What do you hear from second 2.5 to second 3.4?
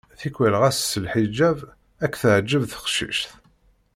teqcict.